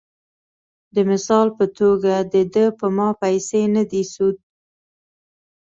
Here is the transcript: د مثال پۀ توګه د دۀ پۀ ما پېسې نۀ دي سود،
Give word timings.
د 0.93 0.95
مثال 1.09 1.47
پۀ 1.57 1.65
توګه 1.79 2.13
د 2.33 2.35
دۀ 2.53 2.65
پۀ 2.77 2.87
ما 2.95 3.09
پېسې 3.21 3.61
نۀ 3.73 3.83
دي 3.91 4.03
سود، 4.13 4.35